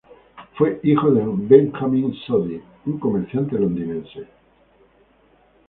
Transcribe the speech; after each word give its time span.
Fue 0.57 0.79
hijo 0.81 1.11
de 1.11 1.21
Benjamín 1.27 2.15
Soddy, 2.25 2.59
un 2.87 2.97
comerciante 2.97 3.55
londinense. 3.59 4.27